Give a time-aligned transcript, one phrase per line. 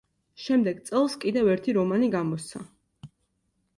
[0.43, 2.63] შემდეგ წელს კიდევ ერთი რომანი გამოსცა.